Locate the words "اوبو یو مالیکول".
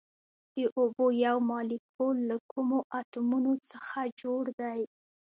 0.77-2.17